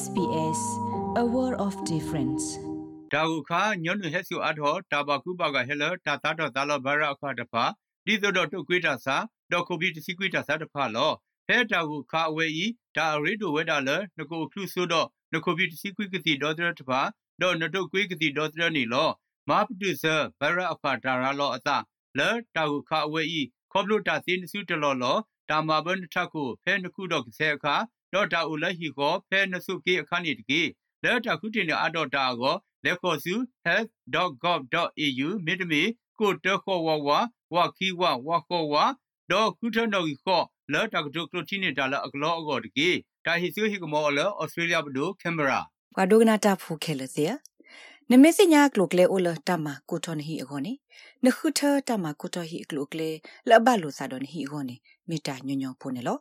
[0.00, 0.60] SBS
[1.22, 2.44] a world of difference
[3.12, 7.64] ဒါဟုခါညွန်းဟက်ဆူအထောတာဘကူပါကဟဲလတာတာတော့တာလဘရာအခါတဖာ
[8.06, 9.16] ဒီတော့တုတ်ကွေးတာစာ
[9.52, 11.12] ဒေါ်ကိုပီတစီကွေးတာစာတဖာလော
[11.48, 12.66] ဟဲတာဟုခါအဝဲဤ
[12.96, 17.00] ဒါရီတိုဝဲတာလနကိုခလူဆိုတော့နကိုပီတစီကွေးကတိဒေါ်တတဖာ
[17.40, 19.08] ဒေါ်နတုတ်ကွေးကတိဒေါ်တနီလော
[19.48, 20.04] မာပတုဆ
[20.40, 21.76] ဘရာအခါတာရာလောအတာ
[22.18, 25.16] လဲတာဟုခါအဝဲဤခေါပလိုတာစင်းစုတလောလော
[25.50, 27.76] တာမဘန်ထခုဖဲနခုတော့ကဆဲအခါ
[28.12, 30.60] တော့တာဦးလက်ဟီကိုဖဲနစုကေအခါနေတကေ
[31.04, 33.34] လဲတာခုတင်အတော့တာကိုလက်ခေါ်စု
[33.66, 35.82] health.gov.au မြေတမီ
[36.18, 37.08] ကိုတခေါ်ဝဝ
[37.54, 38.74] ဝခီဝဝခေါ်ဝ
[39.30, 42.88] တော့ခုထနော်ခေါ်လဲတာကတုကလိုတီနေတာလအကလောအကောတကေ
[43.26, 45.60] တာဟီဆူဟီကမောလဩစတြေးလျဘဒိုကင်မရာ
[45.94, 47.24] ကွာဒိုဂနာတာဖူခဲလစီ
[48.10, 50.72] နမေစညာကလုကလေအိုလတမကိုထန်ဟီအခေါနေ
[51.24, 53.10] နခုထတမကိုထဟီကလုကလေ
[53.48, 54.76] လဘလူစာဒန်ဟီအခေါနေ
[55.08, 56.18] မေတာညညဖိုနေလော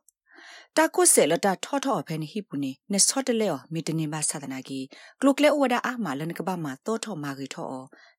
[0.78, 4.80] တာကုဆေလတာထောထောဖဲနေဟိပုနေနစောတလေောမီတနေမသဒနာကီ
[5.20, 7.76] ကလုကလေဝဒအာမလနကဘာမတောထောမာဂီထော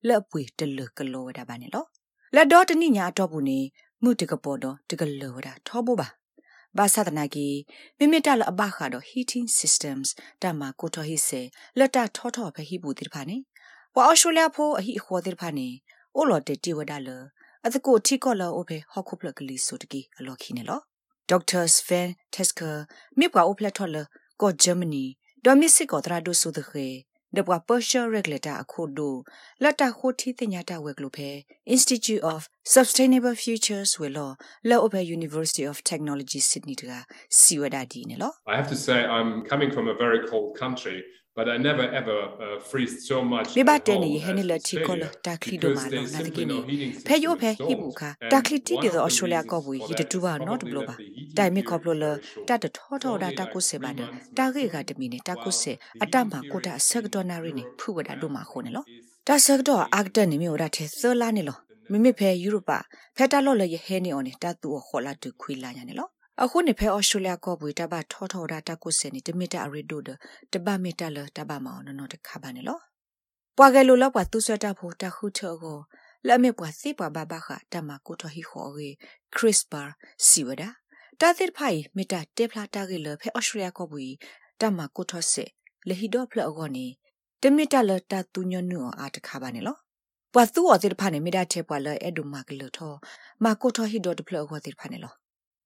[0.09, 1.85] လက်ပွေတလကလောဝဒဘာနေလော
[2.35, 3.59] လက်တော့တနိညာတော့ဘူးနေ
[4.03, 6.09] မှုတကပေါ်တော့တကလောဝဒထောဖို့ပါ
[6.79, 7.47] ဘာသဒနာကီ
[7.99, 10.09] မိမိတလအဘခါတော့ heating systems
[10.43, 11.41] တမကိုထောဟိစေ
[11.79, 13.37] လက်တာထောထောဖဲဟိပုတိဖာနေ
[13.95, 15.69] ဝါအော်စတြေးလျဖိုအဟိခေါ်တိဖာနေ
[16.17, 17.09] အိုလော်တေတီဝဒလ
[17.67, 20.81] အတကိုတီကောလောအိုဖေဟော့ခုပလကလီဆိုတကီအလော်ခီနေလော
[21.31, 21.65] Dr.
[21.77, 22.77] Sven Tesker
[23.19, 23.97] မြေပွားအိုဖလက်ထော်လ
[24.41, 25.05] ကိုဂျာမနီ
[25.45, 26.89] ဒေါ်မစ်စစ်ကိုတရာဒိုဆိုတဲ့ခေ
[27.37, 29.15] ဒပွား partial regulator အခုဒို
[29.63, 31.31] လတ်တာခိုတီတင်ညာတာဝဲကလိုဖဲ
[31.75, 32.41] Institute of
[32.75, 34.31] Sustainable Futures ဝဲလော
[34.69, 36.93] လော Open University of Technology Sydney တက
[37.39, 40.99] စီဝဒါဒီနေလော I have to say I'm coming from a very cold country
[41.37, 46.59] but I never ever uh, freeze so much မိဘတဲ့နေဟဲနေလချီကောလတာခလီဒိုမာလောနာတကိနေ
[47.07, 50.95] ဖဲယိုဖဲဟိဘူခာတာခလီတီဒီသောအော်စတြေးလျကောဘူးဟီတတူဘာနော့ဘလောပါ
[51.37, 52.05] တိုင်မီကောပလိုလ
[52.49, 54.05] တတထောထောဒါတာကုစေပါနေ
[54.37, 55.73] တာဂေကတမီနေတာကုစေ
[56.03, 58.85] အတမကိုတာဆက်ဒေါ်နာရီနေဖူဝဒါဒိုမာခိုနေလော
[59.29, 61.59] တာဆက်ဒေါ်အာဂတနေမီဝဒါတဲ့ဆလာနေလော
[61.91, 62.79] မိမိဖဲယူရိုပါ
[63.17, 66.09] ဖဲတာလော့လရဟဲနေအော်နေတာတူခေါ်လာတူခွေလာညာနေလော
[66.45, 70.09] အခုနေဖဲဩစတြေးလျကောပွေတဘထောထောဒါတကုစနေတမီတာရီဒိုဒ
[70.53, 72.79] တဘမီတာလတဘမောင်းနော်တခါပါနေလော
[73.57, 75.79] ပွာကဲလိုလောက်ပွာသူဆွတာဖို့တခုချောကို
[76.27, 78.89] လက်မေပွာစီပွာဘဘခတမကုထဟီခေါ်ရေ
[79.35, 79.83] ခရစ်ပါ
[80.27, 80.69] စီဝဒါ
[81.21, 84.07] တာသစ်ဖိုင်မီတာတေဖလာတာကေလဖဲဩစတြေးလျကောပွေ
[84.61, 85.45] တမကုထစေ
[85.89, 86.87] လေဟီဒေါဖလအကောနေ
[87.43, 89.77] တမီတာလတတူညနုအာတခါပါနေလော
[90.35, 92.93] ပွာသူော်တိဖာနေမီတာတေပွာလအဲ့ဒုမကလထော
[93.45, 95.22] မကုထဟီဒေါတဖလအကောတိဖာနေလော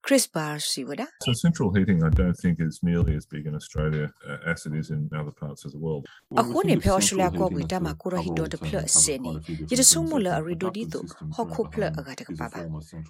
[0.06, 1.06] Chris Barr Siwada.
[1.22, 4.72] So central heating I don't think is nearly as big in Australia uh, as it
[4.72, 6.06] is in other parts of the world.
[6.42, 9.18] Ako ne phe Australia ko bi ta ma ko ro hi do de plus se
[9.18, 9.32] ni.
[9.70, 11.02] Yi de so mo la ri do di to
[11.38, 12.60] ho ko plus aga de pa ba.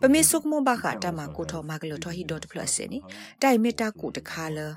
[0.01, 2.25] Pa me sok mo ba kha ta ma ko tho ma ga lo tho hi
[2.33, 3.03] do de plus se ni.
[3.41, 4.69] Tai me ta ko de kha la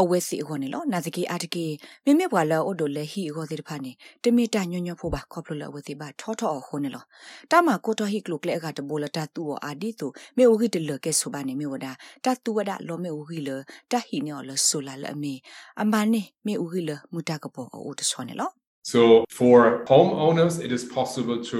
[0.00, 1.66] အဝဲစီအခေါ်နေလောနာဇကီအာတကီ
[2.04, 3.92] မိမိဘွာလောအိုဒိုလေဟီအခေါ်စီတဖာနေ
[4.22, 7.04] တမီတာညွညွဖို့ပါခေါပလိုလဝစီပါထောထောအခေါ်နေလော
[7.50, 10.06] တာမကိုတိုဟီကလုကလေကတဘိုလတာတူအာဒီတူ
[10.36, 11.86] မေအိုဟီတလကဲဆိုပါနေမေဝဒ
[12.24, 13.48] တာတူဝဒလောမေအိုဟီလ
[13.90, 15.34] တာဟီညောလဆိုလာလအမေ
[15.82, 18.50] အမနေမေအိုဟီလမူတာကပေါ်အိုတဆွနေလော
[18.92, 19.00] So
[19.38, 19.56] for
[19.92, 21.58] homeowners, it is possible to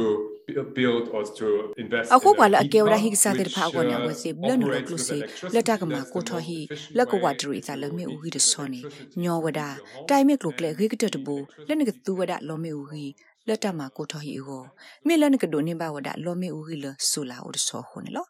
[0.77, 4.31] build or to invest ako kwala ke ora hi sa der pha ko nya wese
[4.41, 5.19] blan ro klu se
[5.55, 6.61] lata ka ma ko tho hi
[6.97, 8.81] la ko wa dri sa la me u hi de so ni
[9.17, 9.69] nyo wada
[10.09, 11.37] tai me klu kle ge ke de bu
[11.69, 13.07] le ne ke tu wada lo me u hi
[13.49, 14.63] လက်တမှာကိုထော်ဟီကို
[15.07, 18.27] မေလနကဒိုနေပါဝဒလောမေဦးဟီလဆူလာအိုဒဆောခုန်လော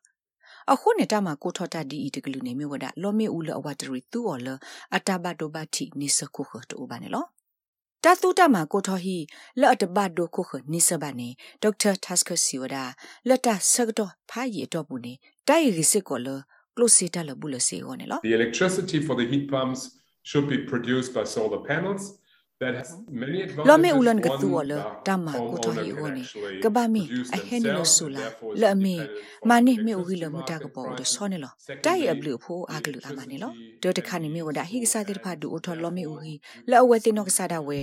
[0.73, 4.49] အခုနေတမှာကိုထော်တာဒီတကလူနေမြဝဒလောမေဦးလအဝတရီသူော်လ
[4.97, 7.25] အတဘတိုဘတိနိစခုခတိုဘာနေလော
[8.06, 9.18] တသုတမှာကိုထော်ဟီ
[9.62, 11.30] လော့တဘဒိုခုခနိစဘာနေ
[11.64, 12.78] ဒေါက်တာတက်စကစီဝဒ
[13.28, 15.14] လက်တာဆကတော့ဖာရီတော့ဘူးနေ
[15.48, 16.28] တိုင်ရီစစ်ကောလ
[16.76, 19.82] ကလိုစီတလဘူးလစီဟောနေလော The electricity for the heat pumps
[20.30, 22.04] should be produced by solar panels
[22.65, 22.91] That has
[23.23, 23.69] many advantages.
[23.69, 24.73] လောမေဦးလန်ကတူဝလ
[25.07, 26.25] တမကိုထော်ဟီဟောနေ
[26.63, 27.03] ကဘာမီ
[27.35, 28.25] အဟဲနီလဆူလာ
[28.61, 28.97] လအမီ
[29.49, 31.53] မာနေမေဦးလမတာကပေါ်ဒဆောနေလော
[31.85, 33.53] တိုင်အဘလူဖိုးအကလူအမနေလော
[33.83, 36.35] ဒေတခါနေမေဝဒဟိကစားတဲ့ဖာဒူအထော်လောမေဦးဟီ
[36.71, 37.81] လောအဝဲတင်နောကစားတာဝဲ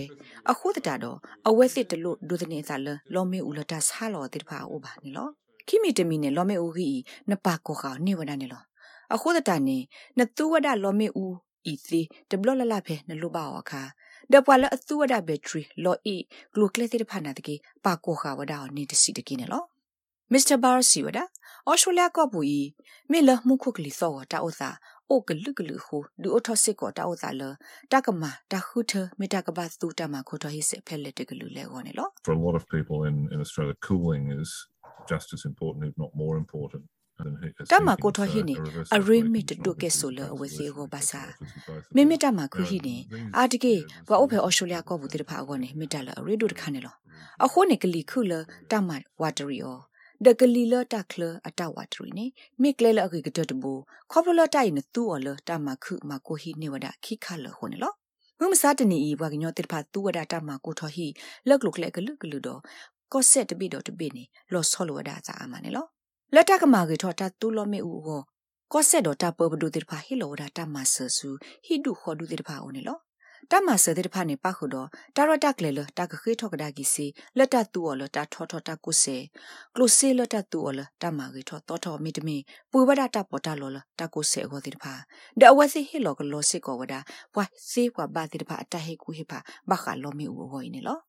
[0.51, 1.18] အခုတတတော့
[1.48, 5.28] အဝဲစစ်တလို့ဒုဒနေစားလလောမေဦးလတာဆာလောတဲ့ဖာအိုဘာနေလော
[5.68, 6.89] ခိမီတမီနေလောမေဦးဟီ
[7.30, 8.63] နပါကိုခါနေဝဒနေလော
[9.13, 9.78] အခုတတနေ
[10.18, 11.33] နတူဝဒလောမေဦး
[11.72, 13.81] ဤစီတဘလလလဖဲနလိုပါအခါ
[14.33, 16.16] ဒပွာလအသူဝဒဘက်ထရီလော်အီ
[16.54, 17.56] ဂလူကလက်တဲ့ဖာနာတကေ
[17.86, 19.63] ပါကိုခါဝဒါနေတစီတကိနေလော
[20.31, 21.24] မစ္စတာဘာစီဝဒါ
[21.68, 22.62] အော်စတြေးလျကပူဤ
[23.12, 24.69] မေလမှုခုကလီစောတာဥသာ
[25.10, 27.42] အိုကလုကလူဟုဒူအထစစ်ကောတာဥသာလ
[27.92, 34.50] တကမတခုထမေတကဘသူတမခိုထဟိစဖက်လက်တကလူလဲဝနေလော For a lot of people in, in Australia, cooling is
[35.12, 36.83] just as important, if not more important.
[37.71, 38.56] တမကိုထော်ဟိနေ
[38.95, 41.21] အရိမစ်တုကဲဆိုလအဝစီကိုပါစာ
[41.95, 42.97] မိမိတမခုဟိနေ
[43.38, 43.75] အာတကေ
[44.07, 46.95] ဘအိုဖေအော်စတြေးလျကောဘူးတိဖာအောနေမိတလအရိဒုတခါနေလော
[47.45, 48.33] အခုနေကလီခုလ
[48.71, 48.89] တမ
[49.21, 49.77] ဝါတရီယော
[50.25, 52.25] ဒကလီလတခလအတဝါတရီနေ
[52.62, 53.73] မိကလဲလအကိကတတဘူ
[54.12, 57.94] ခေါပလတိုင်နတူော်လတမခုမကိုဟိနေဝဒခိခလခုနေလော
[58.39, 61.07] မမစားတနေဤဘွားကညောတိဖာတူဝဒတမကိုထော်ဟိ
[61.47, 62.62] လက်လုကလဲကလုကလုတော့
[63.13, 64.23] ကော့ဆက်တပိတော့တပိနေ
[64.53, 65.88] လောဆောလဝဒစာအမနေလော
[66.36, 68.22] လက်တကမာကေထောတာတူလောမေဦးကို
[68.72, 71.30] ကောဆက်တော့တပပဒုတိဖာဟီလောဒါတမဆဆူ
[71.66, 73.00] ဟီဒုခေါ်ဒုတိဖာအိုနေလော
[73.51, 77.06] တမဆတဲ့ဖာနေပခုတော့တာရတက်လေလတကခေထောကဒါကီစီ
[77.38, 79.18] လက်တတူော်လတထောထောတကုစေ
[79.75, 82.38] ကလုစေလတတူော်လတမကေထောတောထောမီတမီ
[82.72, 84.94] ပူဝဒတပေါ်တလောလတကုစေဟောတိဖာ
[85.39, 87.00] ဒအဝစီဟီလောကလောစေကောဝဒါ
[87.36, 89.39] ဝါစေကွာဘာတိဖာအတဟေကူဟိဖာ
[89.69, 91.00] ဘခါလောမီဦးဟောနေလော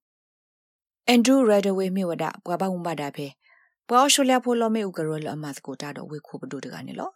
[1.08, 3.26] အန်ဒရူရဒဝေမီဝဒါဘွာဘဝမ္ဘာဒါဖေ
[3.88, 7.11] ပွာရှူလဖိုလမေဥကရလအမတ်ကိုတာတော့ဝေခုပဒုတကနေလော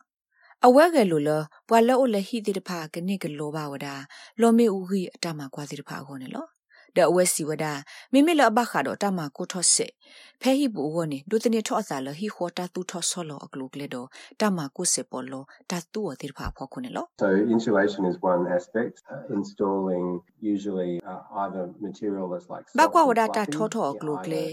[0.67, 1.31] အဝဲကလေးလ
[1.69, 3.87] ပွာလောလဟိတိတဖာကနိကလောဘဝဒ
[4.41, 6.47] လောမေဥဟိအတမကွာစီတဖာခေါ်နေလော
[6.98, 7.64] ဒအဝဲစီဝဒ
[8.12, 9.93] မိမိလအဘခါတော့တမကိုထော့စစ်
[10.43, 14.06] ဖဲဟိဘူဝနေဒုတနေထော့အစာလဟိခေါ်တာတူထော့ဆောလောအကလုကလေတော့
[14.40, 18.94] တမကိုစစ်ပေါ်လောတတူအတိဖာဖော်ခုနေလော So insulation is one aspect.
[19.12, 20.06] Uh, installing
[20.54, 24.44] usually uh, either material that's like ဘကွာဝဒတာထောထောကလုကလေ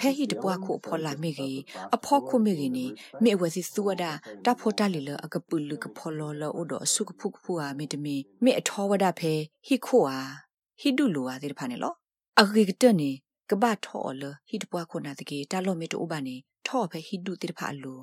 [0.00, 1.60] ဖဲဟိတပွားခုဖော်လာမိကြီး
[1.96, 2.86] အဖော်ခုမိကြီးနေ
[3.22, 4.04] မိအဝဲစီစုဝဒ
[4.46, 9.32] တာဖော်တလီလအကပုလူကဖော်လောလောဥဒအစုကဖုကဖူဟာမိတမီမိအထောဝဒဖဲ
[9.66, 10.45] ဟိခိုဟာ
[10.80, 11.94] ဟိဒုလိုဟာဒီဖာနေလော
[12.40, 13.10] အဂိကတနေ
[13.50, 16.36] ကဘာထောလဟိတပွားခုနာတကေတာလောမီတိုဥပါနေ
[16.66, 18.00] ထောဖဲဟိဒုတိဖာလို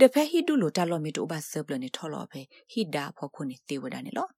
[0.00, 2.40] ဒဖဲဟိဒုလိုတာလောမီတိုဥပါဆပ်လနေထောလောဖဲ
[2.72, 4.28] ဟိဒါဖောခုနေတေဝဒနေလော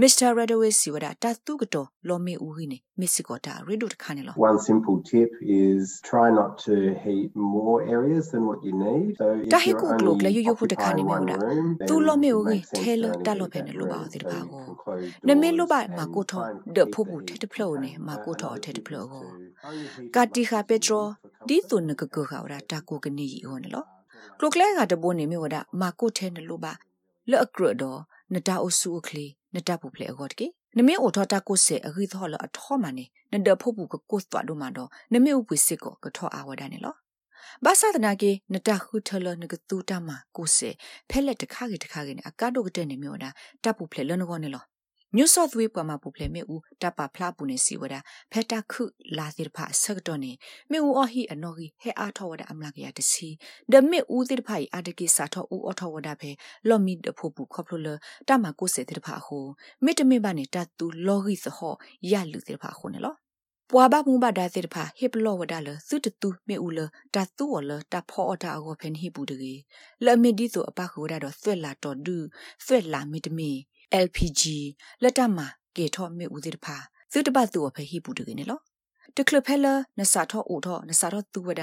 [0.00, 5.30] မစ္စတာရဒဝေစီဝဒတာတုကတော့လောမေဦးဟိနေမစ်စကောတာရီဒုတခါနေလော One simple tip
[5.64, 6.74] is try not to
[7.04, 9.16] heat more areas than what you need.
[9.20, 11.02] So if Ta hi you're ku only glok la yu yu hu ta kha ni
[11.08, 11.36] me occupying ura.
[11.36, 13.24] one room, Tu then lo me it u gi makes sense the to lo only
[13.26, 14.10] ta heat lo phe that ne lo ba room.
[14.12, 14.62] ti So ba you go.
[14.66, 16.94] can close Ne me lo doors ba ma and ko tho try and de keep
[16.94, 18.06] pho the bu heat the flow the ne same.
[18.08, 19.20] ma Uh, ko tho another the tip flow is go.
[19.20, 19.26] to
[19.70, 21.70] only heat Ka as ti much kha as you petro need for di comfort.
[21.70, 23.82] tu ne ka ko ga ura ta ko ka ni yi ho ne lo.
[24.38, 24.54] Klok
[29.52, 30.14] le ga de bo ne me wada ma ko the ne lo ba.
[30.14, 30.46] Le akro do na ta o su kli na ta bu ple go de ke.
[30.76, 33.10] Ne me o tho ta ko se a gi tho lo a tho ma ne.
[33.32, 34.88] Ne de pho bu ko ko twa do ma do.
[35.10, 36.92] Ne me u pu se ko ka tho a wa da ne lo.
[37.64, 40.70] ဘာသာတနာကေနတခုထလနကတူတမကိုစေ
[41.10, 43.30] ဖဲလက်တခါကေတခါကေနအကာဒိုကတဲ့နေမျိုးတာ
[43.62, 44.64] တပ်ပူဖလေလနကောနေလော
[45.16, 47.94] New South Wales ပမာပူဖလေမေဦးတပ်ပါဖလားပူနေစီဝဒ
[48.32, 48.82] ဖက်တာခု
[49.18, 50.32] လာတိဖာဆက်တော့နေ
[50.70, 53.28] မေဦးအဟီအနော်ဟီဟဲအားထောဝဒအမလာကရတစီ
[53.72, 56.30] ဒမေဦးတိဖိုင်အတကိစာထောဦးအထောဝဒဖဲ
[56.68, 57.88] လော်မီတဖို့ပူခေါပလိုလ
[58.28, 59.44] တမကိုစေတိဖာဟို
[59.84, 61.74] မေတမေဘာနေတတူလော်ဟီစဟော
[62.10, 63.14] ရလူတိဖာခုနေလော
[63.70, 66.80] ပွာဘမှုဘဒါစေတဖာဟစ်ပလောဝဒါလသုတတူမေဦးလ
[67.14, 69.54] တတူဝလတဖောအတာအောဖန်ဟိဘူးတကေ
[70.04, 72.16] လအမီဒီဆိုအပခုဒါတော့ဆွက်လာတော်ဒူ
[72.66, 73.52] ဆွက်လာမီတမီ
[74.04, 74.42] LPG
[75.02, 75.38] လက်တမ
[75.76, 76.76] ကေထောမေဦးစေတဖာ
[77.12, 78.62] သုတပတူအဖဟိဘူးတကေနော်
[79.16, 79.66] တကလဖဲလ
[79.98, 81.62] နစာထောအိုထောနစာထောသူဝဒ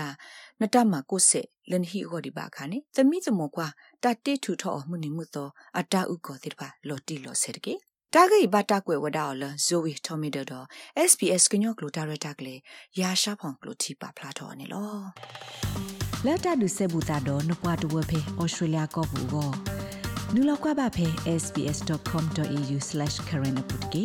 [0.62, 1.42] နတမကိုစေ
[1.72, 3.68] လန်ဟီဟောဒီဘာခါနေသမီးစမောကွာ
[4.04, 7.74] တတေထူထောမှုနေမှုသောအတာဥကောတိတဖာလော်တီလော်စေတကေ
[8.14, 10.66] တာဂိဘတာကွယ်ဝဒါော်လဇိုဝီတိုမီဒတော်
[11.10, 12.56] SPS ကညော့ကလိုဒါရတာကလေ
[13.00, 14.94] ရာရှာဖောင်ကလိုတီပါဖလာတော်နေလော
[16.26, 19.50] လက်တာဒုဆေဘူတာတော့နပွားတဝဖေဩစတြေးလျကောဘူကို
[20.38, 21.08] နူလောက်ကွာပါဖေ
[21.44, 24.04] sps.com.au/current ပုတ်ကေ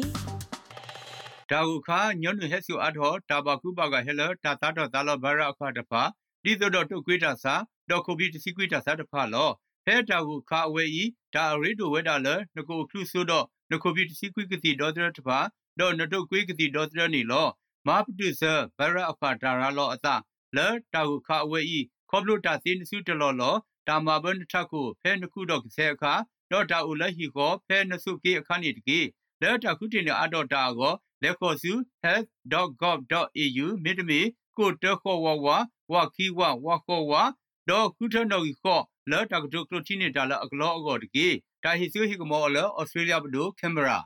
[1.50, 6.02] ဒါဟုခါညွန့်ဟက်ဆူအထောတာဘကုဘကဟဲလတာတာတော့တာလဘရအခါတဖာ
[6.44, 7.54] ဒီတော့တုတ်ကွေးတာစာ
[7.90, 9.50] ဒေါ်ကိုပီတစီကွေးတာစာတဖာလော
[9.84, 15.38] ဖဲဖဲတာကိုခါအဝဲဤဒါရီတိုဝဲတာလနကိုခလူဆိုတော့နကိုပြီတစီကွိကတိဒေါ်ဒရတပါ
[15.78, 17.46] ဒေါ်နတုကွိကတိဒေါ်ဒရနီလော
[17.86, 18.42] မာပတုဆ
[18.78, 20.14] ဘရအဖာတာရာလောအတာ
[20.56, 23.54] လဲတာကိုခါအဝဲဤခေါပလိုတာစင်းစုတလောလော
[23.88, 26.12] တာမာဘန်ထခုဖဲနခုတော့ကဆဲအခါ
[26.50, 29.00] တော့တာဦးလက်ဟီကိုဖဲနစုကေအခါနေတကေ
[29.42, 31.72] လဲတာခုတင်အတော့တာကိုလက်ခေါ်စု
[32.04, 34.20] health.gov.au မြေတမီ
[34.56, 35.48] ကိုတခေါ်ဝဝ
[35.92, 37.12] ဝခီဝဝခေါ်ဝ
[37.68, 41.28] တော့ခုထနော်ကြီးခေါ်လဲတာကတုကလိုတီနေတာလအကလောအကောတကေ
[41.64, 43.98] တာဟီဆူဟီကမောလဩစတြေးလျဘဒိုကင်မရာ